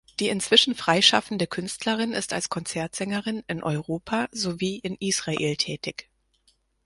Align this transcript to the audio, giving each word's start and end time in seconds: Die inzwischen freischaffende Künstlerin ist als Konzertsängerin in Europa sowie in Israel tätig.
Die 0.19 0.29
inzwischen 0.29 0.73
freischaffende 0.73 1.45
Künstlerin 1.45 2.11
ist 2.11 2.33
als 2.33 2.49
Konzertsängerin 2.49 3.43
in 3.45 3.61
Europa 3.61 4.29
sowie 4.31 4.79
in 4.79 4.95
Israel 4.99 5.57
tätig. 5.57 6.09